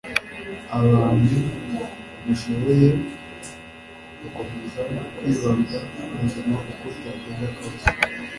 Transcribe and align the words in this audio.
abantu 0.79 1.37
babishoboye 1.77 2.89
bakomeza 4.19 4.81
kwibanda 5.15 5.77
ku 5.93 6.03
buzima 6.19 6.55
uko 6.71 6.85
byagenda 6.97 7.47
kose 7.57 7.87